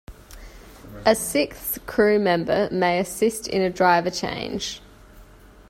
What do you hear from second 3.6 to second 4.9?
a driver change.